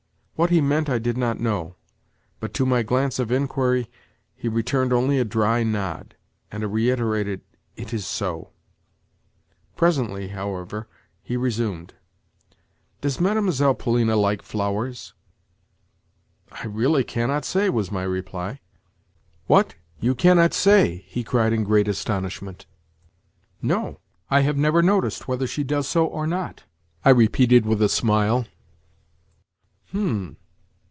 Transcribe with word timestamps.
What 0.35 0.49
he 0.49 0.59
meant 0.59 0.89
I 0.89 0.97
did 0.97 1.17
not 1.19 1.39
know, 1.39 1.75
but 2.39 2.51
to 2.55 2.65
my 2.65 2.81
glance 2.81 3.19
of 3.19 3.31
inquiry 3.31 3.87
he 4.35 4.47
returned 4.47 4.91
only 4.91 5.19
a 5.19 5.23
dry 5.23 5.61
nod, 5.61 6.15
and 6.51 6.63
a 6.63 6.67
reiterated 6.67 7.41
"It 7.75 7.93
is 7.93 8.07
so." 8.07 8.49
Presently, 9.75 10.29
however, 10.29 10.87
he 11.21 11.37
resumed: 11.37 11.93
"Does 13.01 13.21
Mlle. 13.21 13.75
Polina 13.75 14.15
like 14.15 14.41
flowers?" 14.41 15.13
"I 16.51 16.65
really 16.65 17.03
cannot 17.03 17.45
say," 17.45 17.69
was 17.69 17.91
my 17.91 18.01
reply. 18.01 18.61
"What? 19.45 19.75
You 19.99 20.15
cannot 20.15 20.55
say?" 20.55 21.05
he 21.07 21.23
cried 21.23 21.53
in 21.53 21.63
great 21.63 21.87
astonishment. 21.87 22.65
"No; 23.61 23.99
I 24.31 24.39
have 24.39 24.57
never 24.57 24.81
noticed 24.81 25.27
whether 25.27 25.45
she 25.45 25.63
does 25.63 25.87
so 25.87 26.07
or 26.07 26.25
not," 26.25 26.63
I 27.05 27.11
repeated 27.11 27.63
with 27.67 27.79
a 27.79 27.87
smile. 27.89 28.47
"Hm! 29.93 30.37